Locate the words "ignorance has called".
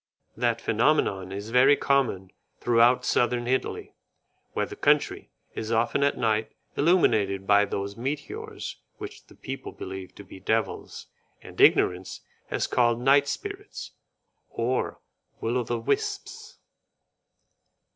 11.61-12.99